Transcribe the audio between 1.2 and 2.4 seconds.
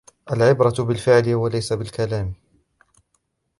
و ليس بالكلام.